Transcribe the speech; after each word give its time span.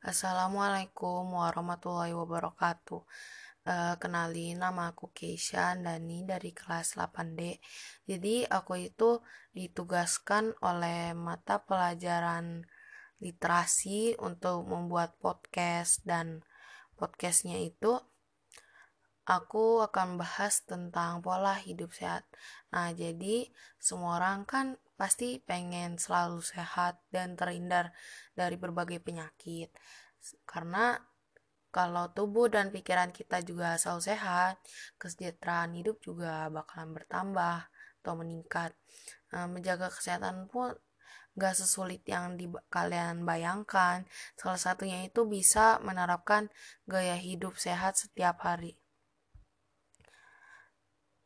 Assalamualaikum 0.00 1.28
warahmatullahi 1.36 2.16
wabarakatuh. 2.16 3.04
Uh, 3.68 3.94
kenalin 4.00 4.56
nama 4.56 4.96
aku 4.96 5.12
Keisha 5.12 5.76
Dani 5.76 6.24
dari 6.24 6.56
kelas 6.56 6.96
8D. 6.96 7.60
Jadi 8.08 8.48
aku 8.48 8.80
itu 8.80 9.20
ditugaskan 9.52 10.56
oleh 10.64 11.12
mata 11.12 11.60
pelajaran 11.60 12.64
literasi 13.20 14.16
untuk 14.24 14.64
membuat 14.72 15.20
podcast 15.20 16.00
dan 16.08 16.48
podcastnya 16.96 17.60
itu 17.60 18.00
aku 19.28 19.84
akan 19.84 20.16
bahas 20.16 20.64
tentang 20.64 21.20
pola 21.20 21.60
hidup 21.60 21.92
sehat. 21.92 22.24
Nah, 22.72 22.88
jadi 22.96 23.52
semua 23.76 24.16
orang 24.16 24.48
kan 24.48 24.80
pasti 25.00 25.40
pengen 25.40 25.96
selalu 25.96 26.44
sehat 26.44 27.00
dan 27.08 27.32
terhindar 27.32 27.96
dari 28.36 28.60
berbagai 28.60 29.00
penyakit. 29.00 29.72
Karena 30.44 31.00
kalau 31.72 32.12
tubuh 32.12 32.52
dan 32.52 32.68
pikiran 32.68 33.08
kita 33.08 33.40
juga 33.40 33.80
selalu 33.80 34.02
sehat, 34.12 34.60
kesejahteraan 35.00 35.72
hidup 35.72 36.04
juga 36.04 36.52
bakalan 36.52 36.92
bertambah 36.92 37.64
atau 38.04 38.12
meningkat. 38.20 38.76
Nah, 39.32 39.48
menjaga 39.48 39.88
kesehatan 39.88 40.52
pun 40.52 40.76
gak 41.38 41.56
sesulit 41.56 42.04
yang 42.04 42.36
di 42.36 42.50
kalian 42.68 43.24
bayangkan. 43.24 44.04
Salah 44.36 44.60
satunya 44.60 45.06
itu 45.06 45.24
bisa 45.24 45.80
menerapkan 45.80 46.52
gaya 46.84 47.16
hidup 47.16 47.56
sehat 47.56 47.96
setiap 47.96 48.42
hari. 48.44 48.76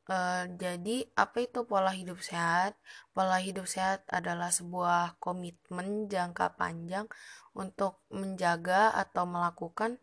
Uh, 0.04 0.44
jadi, 0.60 1.08
apa 1.16 1.48
itu 1.48 1.64
pola 1.64 1.88
hidup 1.88 2.20
sehat? 2.20 2.76
Pola 3.16 3.40
hidup 3.40 3.64
sehat 3.64 4.04
adalah 4.12 4.52
sebuah 4.52 5.16
komitmen 5.16 6.12
jangka 6.12 6.60
panjang 6.60 7.08
untuk 7.56 8.04
menjaga 8.12 8.92
atau 8.92 9.24
melakukan 9.24 9.96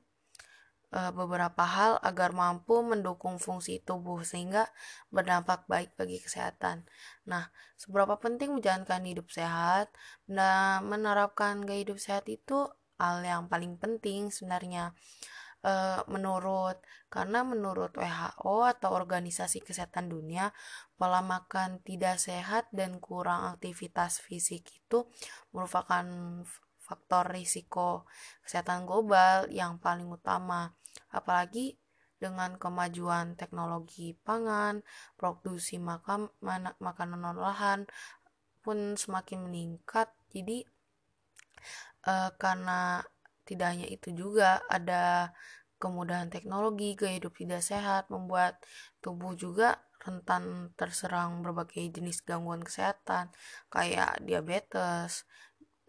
uh, 0.95 1.11
beberapa 1.13 1.63
hal 1.63 2.01
agar 2.01 2.35
mampu 2.35 2.81
mendukung 2.83 3.37
fungsi 3.37 3.77
tubuh 3.81 4.25
sehingga 4.25 4.69
berdampak 5.09 5.65
baik 5.69 5.95
bagi 5.95 6.17
kesehatan. 6.17 6.85
Nah, 7.29 7.49
seberapa 7.79 8.19
penting 8.19 8.59
menjalankan 8.59 9.05
hidup 9.05 9.27
sehat? 9.31 9.93
Nah, 10.27 10.83
menerapkan 10.83 11.63
gaya 11.63 11.85
hidup 11.87 11.99
sehat 12.01 12.25
itu 12.25 12.67
hal 13.01 13.25
yang 13.25 13.49
paling 13.49 13.81
penting 13.81 14.29
sebenarnya 14.29 14.93
uh, 15.65 16.01
menurut 16.09 16.77
karena 17.11 17.45
menurut 17.45 17.93
WHO 17.93 18.65
atau 18.65 18.89
Organisasi 18.95 19.61
Kesehatan 19.61 20.09
Dunia 20.09 20.53
pola 20.95 21.21
makan 21.21 21.81
tidak 21.83 22.21
sehat 22.21 22.69
dan 22.73 23.01
kurang 23.01 23.57
aktivitas 23.57 24.21
fisik 24.21 24.67
itu 24.69 25.09
merupakan 25.53 26.05
faktor 26.81 27.31
risiko 27.31 28.03
kesehatan 28.43 28.83
global 28.83 29.47
yang 29.47 29.79
paling 29.79 30.11
utama 30.11 30.75
apalagi 31.13 31.79
dengan 32.21 32.53
kemajuan 32.61 33.33
teknologi 33.33 34.13
pangan, 34.13 34.85
produksi 35.17 35.81
makan, 35.81 36.29
makanan 36.77 37.33
olahan 37.33 37.89
pun 38.61 38.93
semakin 38.93 39.49
meningkat. 39.49 40.13
Jadi 40.29 40.61
uh, 42.05 42.29
karena 42.37 43.01
tidak 43.51 43.67
hanya 43.75 43.87
itu 43.91 44.15
juga 44.15 44.63
ada 44.71 45.35
kemudahan 45.75 46.31
teknologi, 46.31 46.95
gaya 46.95 47.19
hidup 47.19 47.35
tidak 47.35 47.59
sehat, 47.65 48.07
membuat 48.07 48.63
tubuh 49.03 49.35
juga 49.35 49.83
rentan 49.99 50.71
terserang 50.79 51.43
berbagai 51.43 51.99
jenis 51.99 52.23
gangguan 52.23 52.63
kesehatan 52.63 53.29
kayak 53.67 54.23
diabetes, 54.23 55.27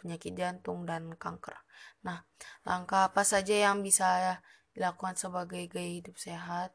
penyakit 0.01 0.35
jantung, 0.35 0.83
dan 0.83 1.15
kanker. 1.15 1.55
Nah, 2.03 2.27
langkah 2.67 3.13
apa 3.13 3.23
saja 3.23 3.55
yang 3.55 3.87
bisa 3.87 4.43
dilakukan 4.75 5.15
sebagai 5.15 5.71
gaya 5.71 6.03
hidup 6.03 6.19
sehat? 6.19 6.75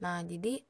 Nah, 0.00 0.24
jadi 0.24 0.64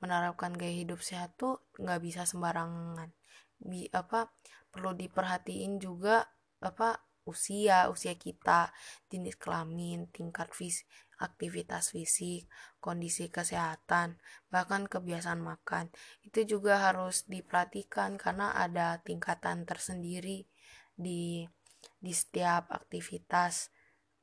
menerapkan 0.00 0.56
gaya 0.56 0.72
hidup 0.72 1.04
sehat 1.04 1.36
tuh 1.36 1.60
nggak 1.76 2.00
bisa 2.00 2.22
sembarangan. 2.24 3.12
Bi 3.60 3.86
apa 3.92 4.32
perlu 4.72 4.96
diperhatiin 4.96 5.78
juga 5.78 6.26
apa 6.64 6.98
usia, 7.24 7.88
usia 7.88 8.14
kita, 8.16 8.72
jenis 9.08 9.36
kelamin, 9.40 10.08
tingkat 10.12 10.52
fisik, 10.52 10.84
aktivitas 11.18 11.92
fisik, 11.92 12.48
kondisi 12.78 13.32
kesehatan, 13.32 14.20
bahkan 14.52 14.84
kebiasaan 14.84 15.40
makan. 15.40 15.88
Itu 16.20 16.44
juga 16.44 16.80
harus 16.80 17.24
diperhatikan 17.24 18.20
karena 18.20 18.52
ada 18.52 19.00
tingkatan 19.00 19.64
tersendiri 19.64 20.44
di 20.94 21.48
di 22.00 22.12
setiap 22.12 22.68
aktivitas 22.72 23.72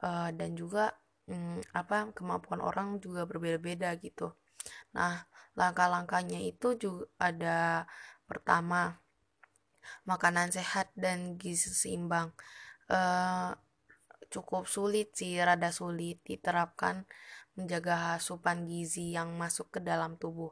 uh, 0.05 0.29
dan 0.33 0.53
juga 0.53 0.93
um, 1.29 1.61
apa 1.73 2.13
kemampuan 2.13 2.61
orang 2.61 3.01
juga 3.01 3.25
berbeda-beda 3.25 3.97
gitu. 3.97 4.33
Nah, 4.93 5.25
langkah-langkahnya 5.57 6.37
itu 6.41 6.77
juga 6.77 7.09
ada 7.17 7.89
pertama 8.29 9.01
makanan 10.05 10.53
sehat 10.53 10.93
dan 10.93 11.41
gizi 11.41 11.73
seimbang 11.73 12.29
uh, 12.91 13.55
cukup 14.31 14.67
sulit 14.67 15.15
sih, 15.15 15.39
rada 15.39 15.71
sulit 15.71 16.19
diterapkan 16.27 17.07
menjaga 17.55 18.15
asupan 18.19 18.63
gizi 18.67 19.15
yang 19.15 19.35
masuk 19.35 19.67
ke 19.75 19.79
dalam 19.83 20.15
tubuh. 20.15 20.51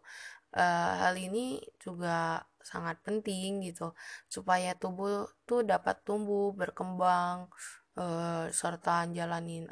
Uh, 0.50 0.94
hal 1.06 1.14
ini 1.20 1.62
juga 1.78 2.42
sangat 2.66 2.98
penting 3.06 3.62
gitu 3.62 3.94
supaya 4.26 4.74
tubuh 4.74 5.30
tuh 5.46 5.62
dapat 5.62 6.02
tumbuh 6.02 6.52
berkembang 6.58 7.48
uh, 7.96 8.50
serta 8.50 9.06
jalanin 9.14 9.70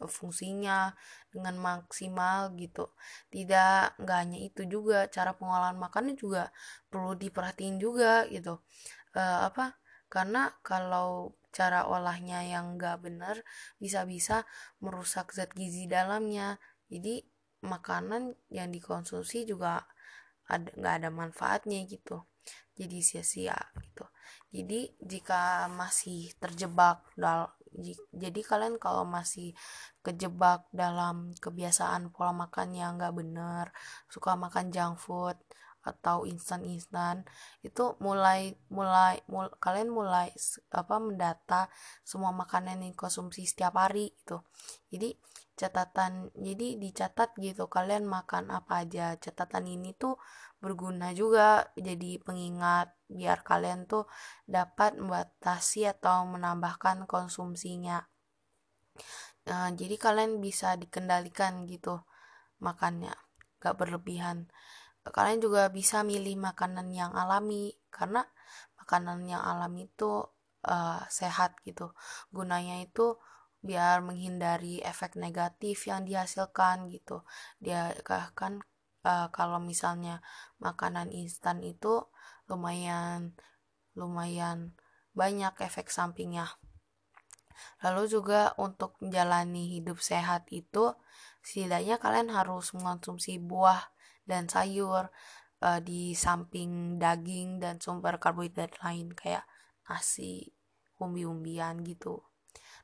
fungsinya 0.00 0.96
dengan 1.30 1.54
maksimal 1.60 2.52
gitu. 2.56 2.90
Tidak 3.30 4.00
nggak 4.00 4.18
hanya 4.18 4.38
itu 4.40 4.66
juga 4.66 5.06
cara 5.12 5.36
pengolahan 5.36 5.78
makannya 5.78 6.16
juga 6.18 6.50
perlu 6.90 7.14
diperhatiin 7.14 7.76
juga 7.78 8.26
gitu. 8.32 8.60
Uh, 9.14 9.48
apa? 9.48 9.78
Karena 10.10 10.50
kalau 10.64 11.36
cara 11.54 11.86
olahnya 11.86 12.42
yang 12.42 12.74
gak 12.74 13.06
benar 13.06 13.38
bisa-bisa 13.78 14.42
merusak 14.82 15.30
zat 15.30 15.54
gizi 15.54 15.86
dalamnya. 15.86 16.58
Jadi 16.90 17.22
makanan 17.64 18.36
yang 18.52 18.68
dikonsumsi 18.74 19.48
juga 19.48 19.86
ada 20.50 20.68
nggak 20.76 20.94
ada 21.00 21.10
manfaatnya 21.14 21.80
gitu. 21.88 22.26
Jadi 22.76 23.00
sia-sia 23.00 23.56
gitu. 23.80 24.04
Jadi 24.52 24.92
jika 25.00 25.70
masih 25.70 26.34
terjebak 26.42 27.06
dal 27.16 27.54
jadi 28.14 28.40
kalian 28.46 28.78
kalau 28.78 29.02
masih 29.02 29.50
kejebak 30.06 30.62
dalam 30.70 31.34
kebiasaan 31.42 32.14
pola 32.14 32.30
makan 32.30 32.70
yang 32.70 32.94
nggak 32.98 33.14
benar 33.18 33.74
suka 34.06 34.38
makan 34.38 34.70
junk 34.70 35.02
food 35.02 35.34
atau 35.84 36.24
instan-instan 36.24 37.28
itu 37.60 37.94
mulai 38.00 38.56
mulai 38.72 39.20
mul, 39.28 39.52
kalian 39.60 39.92
mulai 39.92 40.32
apa 40.72 40.96
mendata 40.96 41.68
semua 42.00 42.32
makanan 42.32 42.80
yang 42.80 42.96
konsumsi 42.96 43.44
setiap 43.44 43.76
hari 43.76 44.16
itu 44.16 44.40
jadi 44.88 45.12
catatan 45.54 46.34
jadi 46.34 46.82
dicatat 46.82 47.38
gitu 47.38 47.70
kalian 47.70 48.04
makan 48.10 48.50
apa 48.50 48.82
aja. 48.82 49.14
Catatan 49.14 49.70
ini 49.70 49.94
tuh 49.94 50.18
berguna 50.58 51.14
juga 51.14 51.70
jadi 51.78 52.18
pengingat 52.18 52.90
biar 53.06 53.46
kalian 53.46 53.86
tuh 53.86 54.10
dapat 54.50 54.98
membatasi 54.98 55.86
atau 55.86 56.26
menambahkan 56.26 57.06
konsumsinya. 57.06 58.02
Nah, 59.44 59.68
jadi 59.76 59.94
kalian 60.00 60.40
bisa 60.40 60.74
dikendalikan 60.74 61.68
gitu 61.68 62.00
makannya 62.62 63.12
gak 63.60 63.76
berlebihan 63.76 64.48
kalian 65.12 65.40
juga 65.44 65.68
bisa 65.68 66.00
milih 66.00 66.40
makanan 66.40 66.88
yang 66.88 67.12
alami 67.12 67.76
karena 67.92 68.24
makanan 68.80 69.24
yang 69.28 69.44
alami 69.44 69.88
itu 69.92 70.24
uh, 70.64 71.02
sehat 71.12 71.60
gitu. 71.64 71.92
Gunanya 72.32 72.80
itu 72.80 73.20
biar 73.64 74.04
menghindari 74.04 74.80
efek 74.84 75.16
negatif 75.16 75.88
yang 75.88 76.04
dihasilkan 76.04 76.88
gitu. 76.92 77.24
Dia 77.60 77.96
kan 78.36 78.60
uh, 79.04 79.28
kalau 79.32 79.60
misalnya 79.60 80.20
makanan 80.60 81.12
instan 81.12 81.60
itu 81.64 82.08
lumayan 82.48 83.36
lumayan 83.96 84.76
banyak 85.16 85.54
efek 85.64 85.88
sampingnya. 85.88 86.48
Lalu 87.80 88.10
juga 88.10 88.52
untuk 88.58 88.98
menjalani 88.98 89.78
hidup 89.78 90.02
sehat 90.02 90.50
itu 90.50 90.92
setidaknya 91.40 92.02
kalian 92.02 92.34
harus 92.34 92.74
mengonsumsi 92.74 93.38
buah 93.38 93.93
dan 94.24 94.48
sayur 94.48 95.12
uh, 95.64 95.80
di 95.80 96.12
samping 96.12 97.00
daging 97.00 97.60
dan 97.62 97.80
sumber 97.80 98.20
karbohidrat 98.20 98.76
lain 98.84 99.12
kayak 99.12 99.44
nasi, 99.88 100.52
umbi-umbian 101.00 101.84
gitu. 101.84 102.24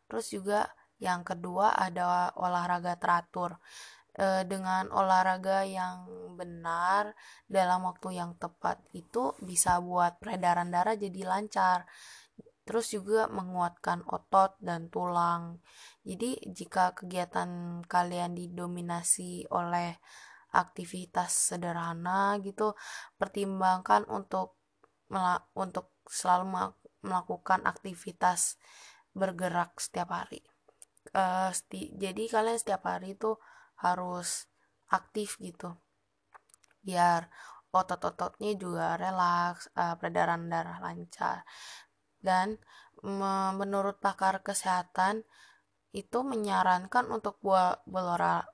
Terus 0.09 0.27
juga 0.33 0.69
yang 1.01 1.25
kedua 1.25 1.73
ada 1.73 2.35
olahraga 2.37 3.01
teratur. 3.01 3.57
E, 4.11 4.43
dengan 4.43 4.91
olahraga 4.91 5.63
yang 5.63 6.05
benar 6.35 7.15
dalam 7.47 7.87
waktu 7.87 8.19
yang 8.19 8.35
tepat 8.37 8.83
itu 8.91 9.33
bisa 9.39 9.79
buat 9.79 10.19
peredaran 10.21 10.69
darah 10.69 10.99
jadi 10.99 11.25
lancar. 11.25 11.89
terus 12.61 12.93
juga 12.95 13.27
menguatkan 13.27 14.05
otot 14.07 14.55
dan 14.63 14.93
tulang 14.95 15.59
jadi 16.07 16.39
jika 16.55 16.95
kegiatan 16.95 17.83
kalian 17.83 18.37
didominasi 18.39 19.49
oleh 19.51 19.99
aktivitas 20.51 21.55
sederhana 21.55 22.39
gitu 22.43 22.75
pertimbangkan 23.17 24.07
untuk 24.11 24.59
untuk 25.59 25.91
selalu 26.07 26.75
melakukan 27.03 27.67
aktivitas 27.67 28.59
bergerak 29.11 29.75
setiap 29.83 30.15
hari. 30.15 30.43
Uh, 31.11 31.51
sti 31.51 31.99
jadi 31.99 32.23
kalian 32.31 32.61
setiap 32.61 32.87
hari 32.87 33.19
itu 33.19 33.35
harus 33.83 34.47
aktif 34.93 35.41
gitu 35.43 35.75
biar 36.85 37.29
otot-ototnya 37.71 38.53
juga 38.59 38.99
relaks 38.99 39.71
uh, 39.79 39.95
peredaran 39.97 40.51
darah 40.51 40.79
lancar. 40.83 41.47
Dan 42.21 42.61
menurut 43.57 43.97
pakar 43.97 44.45
kesehatan 44.45 45.25
itu 45.91 46.23
menyarankan 46.23 47.11
untuk 47.11 47.43
berolahraga, 47.43 48.47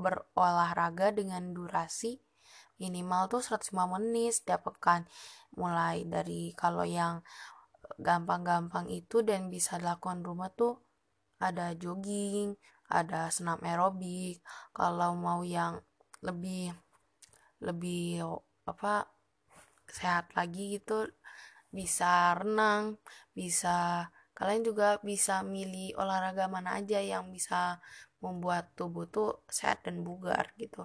berolahraga 0.00 1.12
dengan 1.12 1.52
durasi 1.52 2.16
minimal 2.76 3.28
tuh 3.32 3.42
105 3.44 3.72
menit 3.96 4.36
setiap 4.36 4.68
pekan 4.68 5.08
mulai 5.56 6.04
dari 6.04 6.52
kalau 6.52 6.84
yang 6.84 7.24
gampang-gampang 7.96 8.88
itu 8.92 9.24
dan 9.24 9.48
bisa 9.48 9.80
dilakukan 9.80 10.20
rumah 10.20 10.52
tuh 10.52 10.80
ada 11.40 11.72
jogging 11.76 12.56
ada 12.88 13.32
senam 13.32 13.60
aerobik 13.64 14.40
kalau 14.76 15.16
mau 15.16 15.40
yang 15.44 15.80
lebih 16.20 16.72
lebih 17.60 18.24
apa 18.68 19.08
sehat 19.88 20.32
lagi 20.36 20.80
gitu 20.80 21.08
bisa 21.72 22.36
renang 22.36 23.00
bisa 23.32 24.08
kalian 24.36 24.62
juga 24.68 25.00
bisa 25.00 25.40
milih 25.40 25.96
olahraga 25.96 26.44
mana 26.46 26.76
aja 26.76 27.00
yang 27.00 27.32
bisa 27.32 27.80
membuat 28.20 28.76
tubuh 28.76 29.08
tuh 29.08 29.40
sehat 29.48 29.88
dan 29.88 30.04
bugar 30.04 30.52
gitu. 30.60 30.84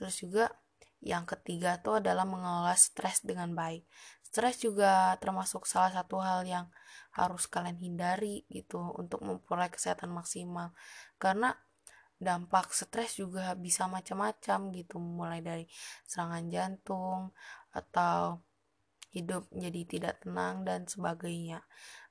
Terus 0.00 0.16
juga 0.24 0.44
yang 1.04 1.28
ketiga 1.28 1.78
tuh 1.78 2.00
adalah 2.00 2.24
mengelola 2.24 2.74
stres 2.74 3.20
dengan 3.22 3.52
baik. 3.52 3.84
Stres 4.24 4.64
juga 4.64 5.14
termasuk 5.20 5.68
salah 5.68 5.92
satu 5.92 6.18
hal 6.18 6.48
yang 6.48 6.66
harus 7.12 7.44
kalian 7.44 7.76
hindari 7.76 8.48
gitu 8.48 8.80
untuk 8.96 9.20
memperoleh 9.20 9.68
kesehatan 9.68 10.08
maksimal. 10.08 10.72
Karena 11.20 11.52
dampak 12.18 12.74
stres 12.74 13.20
juga 13.20 13.54
bisa 13.54 13.86
macam-macam 13.86 14.74
gitu 14.74 14.96
mulai 14.98 15.38
dari 15.38 15.64
serangan 16.02 16.50
jantung 16.50 17.30
atau 17.70 18.42
hidup 19.14 19.46
jadi 19.54 19.82
tidak 19.86 20.14
tenang 20.26 20.66
dan 20.66 20.84
sebagainya 20.84 21.62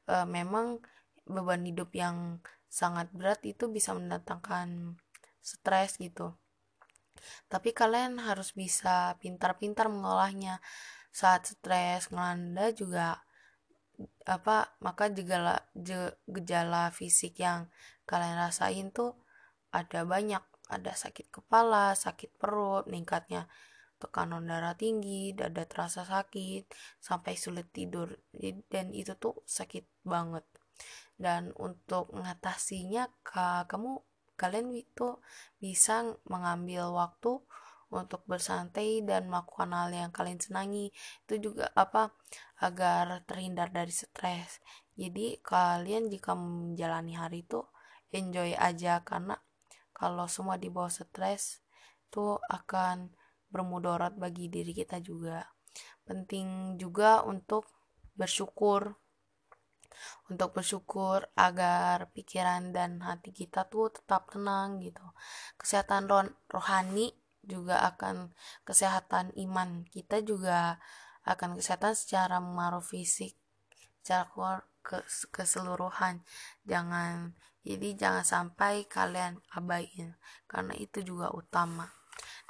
e, 0.08 0.16
memang 0.26 0.80
beban 1.28 1.68
hidup 1.68 1.92
yang 1.92 2.40
sangat 2.72 3.12
berat 3.12 3.44
itu 3.44 3.68
bisa 3.68 3.92
mendatangkan 3.92 4.96
stres 5.44 6.00
gitu. 6.00 6.36
Tapi 7.52 7.76
kalian 7.76 8.24
harus 8.24 8.56
bisa 8.56 9.16
pintar-pintar 9.20 9.92
mengolahnya. 9.92 10.64
Saat 11.12 11.50
stres 11.50 12.14
ngelanda 12.14 12.72
juga 12.72 13.26
apa 14.30 14.78
maka 14.84 15.10
gejala 15.10 15.58
gejala 16.30 16.94
fisik 16.94 17.42
yang 17.42 17.66
kalian 18.06 18.38
rasain 18.38 18.94
tuh 18.94 19.18
ada 19.74 20.08
banyak. 20.08 20.44
Ada 20.68 21.00
sakit 21.08 21.32
kepala 21.32 21.96
sakit 21.96 22.36
perut 22.36 22.92
meningkatnya 22.92 23.48
tekanan 23.98 24.46
darah 24.46 24.78
tinggi 24.78 25.34
dada 25.34 25.66
terasa 25.66 26.06
sakit 26.06 26.70
sampai 27.02 27.34
sulit 27.34 27.70
tidur. 27.74 28.14
Dan 28.70 28.94
itu 28.94 29.18
tuh 29.18 29.42
sakit 29.46 30.06
banget. 30.06 30.46
Dan 31.18 31.50
untuk 31.58 32.14
mengatasinya 32.14 33.10
kamu 33.26 34.02
kalian 34.38 34.70
itu 34.78 35.18
bisa 35.58 36.06
mengambil 36.30 36.94
waktu 36.94 37.42
untuk 37.90 38.22
bersantai 38.30 39.02
dan 39.02 39.26
melakukan 39.32 39.74
hal 39.74 39.90
yang 39.90 40.12
kalian 40.14 40.38
senangi. 40.38 40.94
Itu 41.26 41.42
juga 41.42 41.74
apa 41.74 42.14
agar 42.62 43.26
terhindar 43.26 43.74
dari 43.74 43.90
stres. 43.90 44.62
Jadi 44.94 45.42
kalian 45.42 46.14
jika 46.14 46.38
menjalani 46.38 47.18
hari 47.18 47.42
itu 47.50 47.66
enjoy 48.14 48.54
aja. 48.54 49.02
Karena 49.02 49.42
kalau 49.90 50.30
semua 50.30 50.62
di 50.62 50.70
bawah 50.70 50.94
stres 50.94 51.66
itu 52.06 52.38
akan 52.46 53.17
bermudarat 53.52 54.16
bagi 54.16 54.52
diri 54.52 54.72
kita 54.76 55.00
juga. 55.00 55.44
Penting 56.08 56.80
juga 56.80 57.24
untuk 57.24 57.68
bersyukur. 58.16 58.96
Untuk 60.30 60.54
bersyukur 60.54 61.26
agar 61.34 62.14
pikiran 62.14 62.70
dan 62.70 63.02
hati 63.02 63.34
kita 63.34 63.66
tuh 63.66 63.90
tetap 63.90 64.30
tenang 64.30 64.78
gitu. 64.84 65.02
Kesehatan 65.58 66.06
rohani 66.52 67.18
juga 67.48 67.82
akan 67.88 68.36
kesehatan 68.68 69.32
iman 69.40 69.88
kita 69.88 70.20
juga 70.22 70.78
akan 71.24 71.56
kesehatan 71.58 71.96
secara 71.96 72.44
mengaruh 72.44 72.84
fisik 72.84 73.40
secara 74.04 74.64
ke 74.86 75.04
keseluruhan. 75.36 76.24
Jangan 76.64 77.36
jadi 77.68 78.00
jangan 78.00 78.24
sampai 78.24 78.88
kalian 78.88 79.44
abaikan 79.52 80.16
karena 80.48 80.72
itu 80.80 81.04
juga 81.04 81.28
utama. 81.36 81.97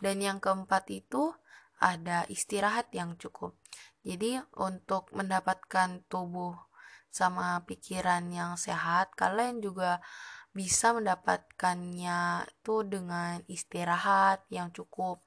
Dan 0.01 0.21
yang 0.23 0.37
keempat 0.37 0.89
itu 0.93 1.33
ada 1.77 2.25
istirahat 2.29 2.89
yang 2.93 3.17
cukup. 3.21 3.53
Jadi 4.01 4.41
untuk 4.57 5.11
mendapatkan 5.13 6.01
tubuh 6.09 6.55
sama 7.11 7.61
pikiran 7.65 8.29
yang 8.29 8.55
sehat, 8.55 9.13
kalian 9.17 9.59
juga 9.63 10.01
bisa 10.57 10.89
mendapatkannya 10.89 12.49
tuh 12.65 12.81
dengan 12.81 13.37
istirahat 13.45 14.41
yang 14.49 14.73
cukup. 14.73 15.21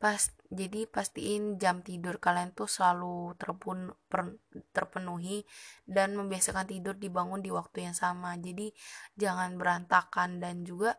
Pas 0.00 0.32
jadi 0.48 0.88
pastiin 0.88 1.60
jam 1.60 1.84
tidur 1.84 2.16
kalian 2.16 2.56
tuh 2.56 2.64
selalu 2.64 3.36
terpun, 3.36 3.92
per, 4.08 4.40
terpenuhi 4.72 5.44
dan 5.84 6.16
membiasakan 6.16 6.64
tidur 6.64 6.96
dibangun 6.96 7.44
di 7.44 7.52
waktu 7.52 7.92
yang 7.92 7.96
sama. 7.96 8.40
Jadi 8.40 8.72
jangan 9.20 9.60
berantakan 9.60 10.40
dan 10.40 10.64
juga 10.64 10.96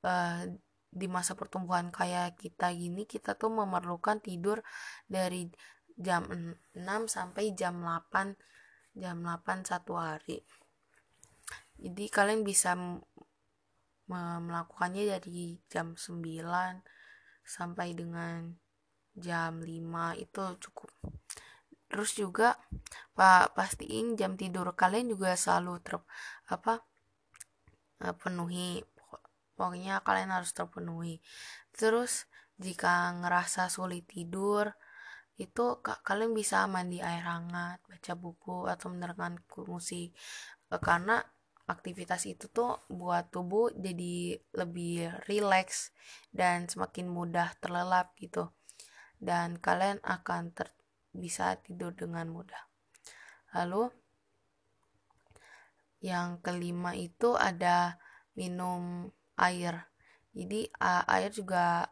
uh, 0.00 0.48
di 0.94 1.10
masa 1.10 1.34
pertumbuhan 1.34 1.90
kayak 1.90 2.38
kita 2.38 2.70
gini 2.70 3.02
kita 3.02 3.34
tuh 3.34 3.50
memerlukan 3.50 4.22
tidur 4.22 4.62
dari 5.10 5.50
jam 5.98 6.26
6 6.30 6.78
sampai 7.10 7.54
jam 7.58 7.82
8 7.82 8.38
jam 8.94 9.18
8 9.18 9.66
satu 9.66 9.98
hari. 9.98 10.38
Jadi 11.74 12.06
kalian 12.06 12.46
bisa 12.46 12.78
melakukannya 14.06 15.18
dari 15.18 15.58
jam 15.66 15.98
9 15.98 16.22
sampai 17.42 17.88
dengan 17.98 18.54
jam 19.18 19.58
5 19.58 20.22
itu 20.22 20.42
cukup. 20.70 20.90
Terus 21.90 22.10
juga 22.14 22.58
pak 23.14 23.54
pastiin 23.54 24.18
jam 24.18 24.34
tidur 24.34 24.74
kalian 24.74 25.14
juga 25.14 25.38
selalu 25.38 25.78
ter 25.82 25.94
apa 26.50 26.82
eh, 28.02 28.14
penuhi 28.14 28.82
pokoknya 29.54 30.02
kalian 30.06 30.30
harus 30.34 30.52
terpenuhi. 30.54 31.18
Terus 31.74 32.26
jika 32.58 33.10
ngerasa 33.18 33.66
sulit 33.66 34.06
tidur 34.06 34.70
itu 35.34 35.82
kalian 35.82 36.30
bisa 36.30 36.62
mandi 36.70 37.02
air 37.02 37.26
hangat 37.26 37.82
baca 37.90 38.12
buku 38.14 38.70
atau 38.70 38.86
mendengarkan 38.94 39.42
musik. 39.66 40.14
Eh, 40.70 40.80
karena 40.82 41.18
aktivitas 41.66 42.28
itu 42.28 42.46
tuh 42.52 42.86
buat 42.92 43.32
tubuh 43.34 43.72
jadi 43.74 44.38
lebih 44.54 45.10
rileks 45.26 45.90
dan 46.30 46.70
semakin 46.70 47.10
mudah 47.10 47.50
terlelap 47.58 48.14
gitu. 48.20 48.54
Dan 49.18 49.58
kalian 49.58 49.98
akan 50.06 50.54
ter 50.54 50.70
bisa 51.14 51.58
tidur 51.62 51.94
dengan 51.94 52.30
mudah. 52.30 52.62
Lalu 53.54 53.90
yang 56.04 56.42
kelima 56.44 56.92
itu 56.92 57.32
ada 57.38 57.96
minum 58.36 59.08
air. 59.38 59.88
Jadi 60.34 60.66
air 60.82 61.30
juga 61.30 61.86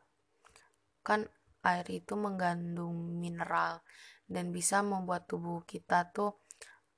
kan 1.07 1.27
air 1.63 1.87
itu 1.91 2.15
mengandung 2.19 3.19
mineral 3.23 3.83
dan 4.27 4.51
bisa 4.51 4.83
membuat 4.83 5.31
tubuh 5.31 5.63
kita 5.63 6.11
tuh 6.11 6.43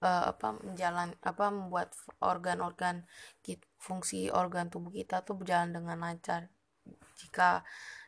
uh, 0.00 0.32
apa 0.32 0.56
menjalan 0.60 1.12
apa 1.20 1.52
membuat 1.52 1.92
organ-organ 2.20 3.04
fungsi 3.76 4.32
organ 4.32 4.72
tubuh 4.72 4.92
kita 4.92 5.20
tuh 5.24 5.36
berjalan 5.36 5.72
dengan 5.72 6.00
lancar. 6.00 6.48
Jika 7.20 7.64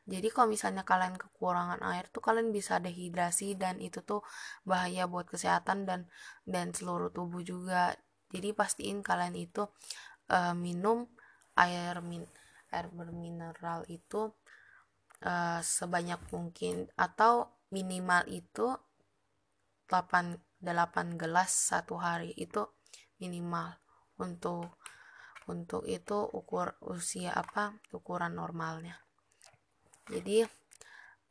jadi 0.06 0.30
kalau 0.30 0.54
misalnya 0.54 0.86
kalian 0.86 1.18
kekurangan 1.18 1.82
air 1.82 2.06
tuh 2.14 2.22
kalian 2.22 2.54
bisa 2.54 2.78
dehidrasi 2.78 3.58
dan 3.58 3.82
itu 3.82 4.00
tuh 4.06 4.22
bahaya 4.62 5.10
buat 5.10 5.26
kesehatan 5.26 5.82
dan 5.82 6.00
dan 6.46 6.70
seluruh 6.70 7.10
tubuh 7.10 7.42
juga. 7.42 7.96
Jadi 8.30 8.54
pastiin 8.54 9.02
kalian 9.02 9.34
itu 9.34 9.66
uh, 10.30 10.54
minum 10.54 11.10
air 11.56 11.98
min 12.04 12.24
air 12.70 12.86
bermineral 12.92 13.88
itu 13.88 14.32
uh, 15.24 15.60
sebanyak 15.64 16.20
mungkin 16.30 16.88
atau 16.94 17.48
minimal 17.72 18.28
itu 18.28 18.76
8 19.88 20.62
8 20.62 21.20
gelas 21.20 21.52
satu 21.52 22.00
hari 22.00 22.32
itu 22.36 22.64
minimal 23.20 23.76
untuk 24.20 24.76
untuk 25.46 25.86
itu 25.86 26.26
ukur 26.26 26.74
usia 26.82 27.30
apa 27.30 27.78
ukuran 27.94 28.34
normalnya. 28.34 28.98
Jadi 30.10 30.42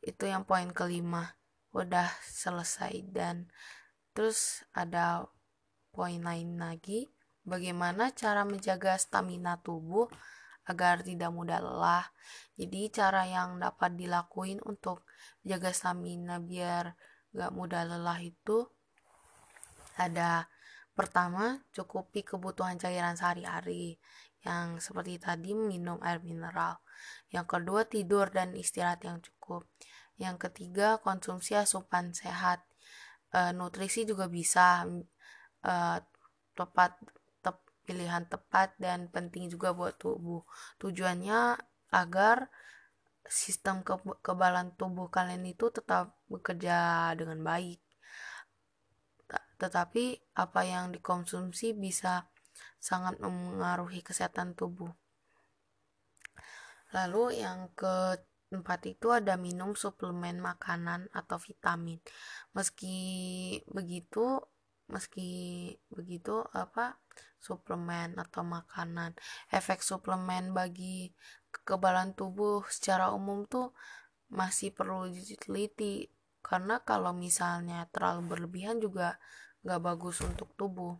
itu 0.04 0.24
yang 0.24 0.48
poin 0.48 0.72
kelima 0.72 1.36
udah 1.76 2.08
selesai. 2.24 3.04
Dan 3.12 3.52
terus 4.16 4.64
ada 4.72 5.28
poin 5.92 6.20
lain 6.20 6.56
lagi 6.56 7.08
bagaimana 7.46 8.10
cara 8.12 8.42
menjaga 8.42 8.98
stamina 8.98 9.56
tubuh 9.62 10.10
agar 10.66 11.06
tidak 11.06 11.30
mudah 11.30 11.62
lelah? 11.62 12.04
Jadi 12.58 12.90
cara 12.90 13.24
yang 13.24 13.62
dapat 13.62 13.94
dilakuin 13.94 14.58
untuk 14.66 15.06
jaga 15.46 15.70
stamina 15.70 16.42
biar 16.42 16.98
gak 17.30 17.52
mudah 17.54 17.86
lelah 17.86 18.18
itu 18.18 18.66
ada 19.96 20.50
pertama 20.92 21.60
cukupi 21.72 22.24
kebutuhan 22.24 22.76
cairan 22.76 23.16
sehari-hari 23.16 24.00
yang 24.44 24.78
seperti 24.78 25.20
tadi 25.20 25.52
minum 25.52 25.98
air 26.00 26.22
mineral. 26.22 26.80
Yang 27.28 27.46
kedua 27.58 27.82
tidur 27.84 28.30
dan 28.30 28.54
istirahat 28.54 29.02
yang 29.02 29.18
cukup. 29.20 29.66
Yang 30.16 30.48
ketiga 30.48 30.96
konsumsi 31.02 31.58
asupan 31.58 32.14
sehat. 32.16 32.64
E, 33.34 33.52
nutrisi 33.52 34.06
juga 34.06 34.30
bisa 34.30 34.86
e, 35.60 35.74
tepat 36.56 36.96
tep, 36.96 37.15
pilihan 37.86 38.26
tepat 38.26 38.74
dan 38.82 39.06
penting 39.08 39.46
juga 39.46 39.70
buat 39.70 39.94
tubuh 39.96 40.42
tujuannya 40.82 41.56
agar 41.94 42.50
sistem 43.26 43.86
kekebalan 43.86 44.74
tubuh 44.74 45.06
kalian 45.06 45.46
itu 45.46 45.70
tetap 45.70 46.18
bekerja 46.26 47.10
dengan 47.14 47.40
baik 47.46 47.78
tetapi 49.56 50.36
apa 50.36 50.60
yang 50.68 50.92
dikonsumsi 50.92 51.72
bisa 51.72 52.28
sangat 52.76 53.18
mempengaruhi 53.18 54.04
kesehatan 54.04 54.52
tubuh. 54.52 54.92
Lalu 56.92 57.42
yang 57.42 57.72
keempat 57.74 58.80
itu 58.86 59.10
ada 59.10 59.34
minum 59.40 59.74
suplemen 59.74 60.38
makanan 60.38 61.08
atau 61.10 61.40
vitamin. 61.40 61.98
Meski 62.52 62.96
begitu, 63.66 64.40
meski 64.86 65.72
begitu 65.90 66.46
apa 66.54 67.00
suplemen 67.46 68.18
atau 68.18 68.42
makanan, 68.42 69.14
efek 69.54 69.86
suplemen 69.86 70.50
bagi 70.50 71.14
kekebalan 71.54 72.18
tubuh 72.18 72.66
secara 72.66 73.14
umum 73.14 73.46
tuh 73.46 73.70
masih 74.26 74.74
perlu 74.74 75.06
diteliti 75.06 76.10
karena 76.42 76.82
kalau 76.82 77.14
misalnya 77.14 77.86
terlalu 77.94 78.34
berlebihan 78.34 78.82
juga 78.82 79.18
gak 79.62 79.82
bagus 79.82 80.22
untuk 80.22 80.50
tubuh. 80.58 80.94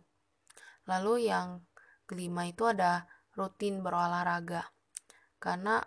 Lalu 0.87 1.31
yang 1.31 1.63
kelima 2.07 2.47
itu 2.47 2.67
ada 2.67 3.07
rutin 3.35 3.79
berolahraga. 3.79 4.71
Karena 5.39 5.79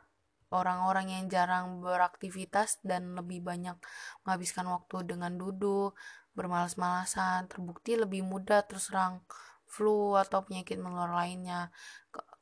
orang-orang 0.48 1.12
yang 1.12 1.24
jarang 1.28 1.84
beraktivitas 1.84 2.80
dan 2.80 3.12
lebih 3.12 3.44
banyak 3.44 3.76
menghabiskan 4.24 4.64
waktu 4.68 5.12
dengan 5.12 5.36
duduk, 5.36 5.92
bermalas-malasan, 6.32 7.50
terbukti 7.50 7.98
lebih 7.98 8.22
mudah 8.24 8.64
terserang 8.64 9.20
flu 9.70 10.18
atau 10.18 10.42
penyakit 10.42 10.76
menular 10.82 11.14
lainnya. 11.14 11.70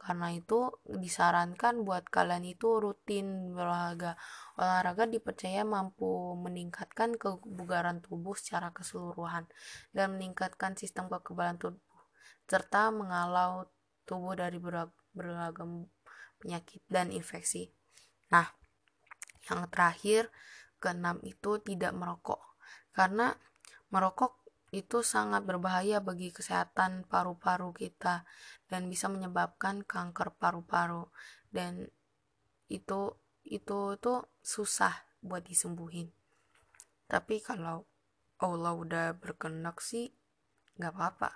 Karena 0.00 0.32
itu 0.32 0.72
disarankan 0.88 1.84
buat 1.84 2.08
kalian 2.08 2.48
itu 2.48 2.80
rutin 2.80 3.52
berolahraga. 3.52 4.16
Olahraga 4.56 5.04
dipercaya 5.04 5.62
mampu 5.68 6.32
meningkatkan 6.40 7.20
kebugaran 7.20 8.00
tubuh 8.00 8.32
secara 8.32 8.72
keseluruhan 8.72 9.44
dan 9.92 10.16
meningkatkan 10.16 10.72
sistem 10.80 11.12
kekebalan 11.12 11.60
tubuh 11.60 11.84
serta 12.48 12.88
mengalau 12.88 13.68
tubuh 14.08 14.32
dari 14.32 14.56
beragam 15.12 15.84
penyakit 16.40 16.80
dan 16.88 17.12
infeksi. 17.12 17.68
Nah, 18.32 18.48
yang 19.52 19.68
terakhir 19.68 20.32
keenam 20.80 21.20
itu 21.20 21.60
tidak 21.60 21.92
merokok. 21.92 22.40
Karena 22.96 23.36
merokok 23.92 24.47
itu 24.68 25.00
sangat 25.00 25.48
berbahaya 25.48 26.04
bagi 26.04 26.28
kesehatan 26.28 27.08
paru-paru 27.08 27.72
kita 27.72 28.28
dan 28.68 28.92
bisa 28.92 29.08
menyebabkan 29.08 29.80
kanker 29.80 30.36
paru-paru. 30.36 31.08
Dan 31.48 31.88
itu 32.68 33.16
itu 33.48 33.96
tuh 33.96 34.28
susah 34.44 34.92
buat 35.24 35.40
disembuhin. 35.48 36.12
Tapi 37.08 37.40
kalau 37.40 37.88
Allah 38.38 38.76
udah 38.76 39.06
berkenak 39.16 39.80
sih 39.80 40.12
nggak 40.76 40.92
apa-apa. 40.92 41.30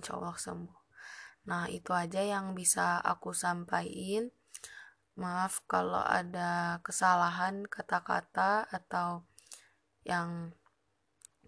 Insya 0.00 0.16
Allah 0.16 0.34
sembuh. 0.40 0.80
Nah 1.44 1.68
itu 1.68 1.92
aja 1.92 2.24
yang 2.24 2.56
bisa 2.56 2.96
aku 3.04 3.36
sampaikan. 3.36 4.32
Maaf 5.14 5.62
kalau 5.70 6.02
ada 6.02 6.82
kesalahan 6.82 7.68
kata-kata 7.70 8.66
atau 8.66 9.22
yang 10.02 10.50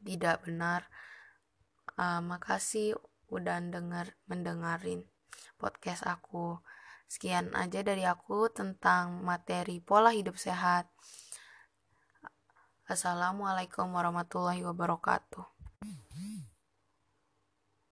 tidak 0.07 0.47
benar 0.47 0.87
uh, 1.99 2.23
makasih 2.23 2.95
udah 3.27 3.59
denger 3.59 4.15
mendengarin 4.31 5.03
podcast 5.59 6.07
aku 6.07 6.63
Sekian 7.07 7.55
aja 7.55 7.87
dari 7.87 8.03
aku 8.03 8.51
tentang 8.51 9.23
materi 9.23 9.79
pola 9.79 10.11
hidup 10.11 10.35
sehat. 10.35 10.91
Assalamualaikum 12.91 13.95
warahmatullahi 13.95 14.67
wabarakatuh. 14.67 15.56